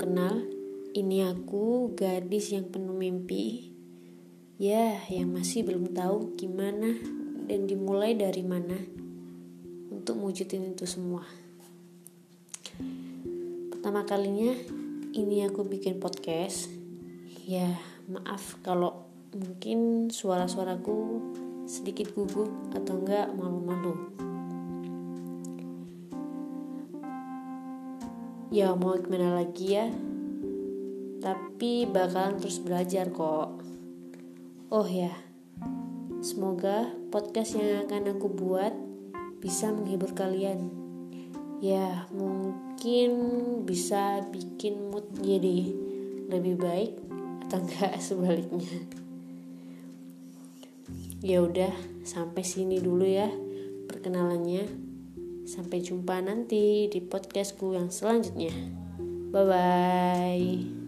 kenal, 0.00 0.40
ini 0.96 1.20
aku 1.20 1.92
gadis 1.92 2.56
yang 2.56 2.64
penuh 2.72 2.96
mimpi. 2.96 3.68
Ya, 4.56 5.04
yang 5.12 5.36
masih 5.36 5.68
belum 5.68 5.92
tahu 5.92 6.32
gimana 6.40 6.96
dan 7.44 7.68
dimulai 7.68 8.16
dari 8.16 8.40
mana 8.40 8.78
untuk 9.92 10.16
mewujudin 10.16 10.72
itu 10.72 10.88
semua. 10.88 11.28
Pertama 13.68 14.08
kalinya 14.08 14.56
ini 15.12 15.44
aku 15.44 15.68
bikin 15.68 16.00
podcast. 16.00 16.72
Ya, 17.44 17.76
maaf 18.08 18.56
kalau 18.64 19.12
mungkin 19.36 20.08
suara-suaraku 20.08 21.20
sedikit 21.68 22.16
gugup 22.16 22.48
atau 22.72 22.96
enggak 22.96 23.28
malu-malu. 23.36 24.21
Ya 28.52 28.76
mau 28.76 28.92
gimana 29.00 29.40
lagi 29.40 29.80
ya? 29.80 29.88
Tapi 31.24 31.88
bakalan 31.88 32.36
terus 32.36 32.60
belajar 32.60 33.08
kok. 33.08 33.64
Oh 34.68 34.84
ya 34.84 35.08
semoga 36.20 36.92
podcast 37.08 37.56
yang 37.56 37.88
akan 37.88 38.12
aku 38.12 38.28
buat 38.28 38.76
bisa 39.40 39.72
menghibur 39.72 40.12
kalian. 40.12 40.68
Ya 41.64 42.04
mungkin 42.12 43.10
bisa 43.64 44.20
bikin 44.28 44.92
mood 44.92 45.08
jadi 45.16 45.72
lebih 46.28 46.60
baik 46.60 46.92
atau 47.48 47.56
enggak 47.56 47.96
sebaliknya. 48.04 48.84
Ya 51.24 51.40
udah 51.40 51.72
sampai 52.04 52.44
sini 52.44 52.84
dulu 52.84 53.08
ya 53.08 53.32
perkenalannya 53.88 54.91
Sampai 55.42 55.82
jumpa 55.82 56.22
nanti 56.22 56.86
di 56.86 57.00
podcastku 57.02 57.74
yang 57.74 57.90
selanjutnya. 57.90 58.54
Bye 59.32 59.44
bye. 59.48 60.81